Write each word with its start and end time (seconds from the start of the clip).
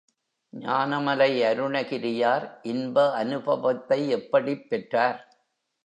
ஞான 0.53 0.99
மலை 0.99 1.43
அருணகிரியார் 1.43 2.47
இன்ப 2.63 3.05
அநுபவத்தை 3.13 4.07
எப்படிப் 4.09 4.69
பெற்றார்? 4.69 5.19